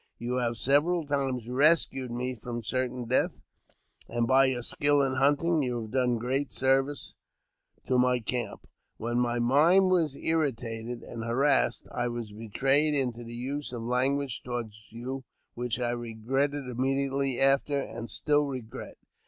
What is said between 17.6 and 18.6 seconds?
and still